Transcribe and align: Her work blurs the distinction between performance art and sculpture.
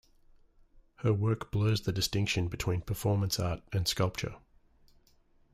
Her 0.95 1.13
work 1.13 1.51
blurs 1.51 1.81
the 1.81 1.91
distinction 1.91 2.47
between 2.47 2.81
performance 2.81 3.39
art 3.39 3.61
and 3.71 3.87
sculpture. 3.87 4.35